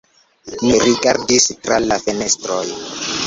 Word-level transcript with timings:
Mi 0.61 0.71
rigardis 0.85 1.45
tra 1.67 1.77
la 1.85 1.99
fenestroj. 2.07 2.65